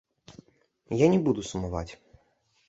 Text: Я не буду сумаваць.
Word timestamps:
Я 1.05 1.09
не 1.17 1.19
буду 1.27 1.45
сумаваць. 1.51 1.93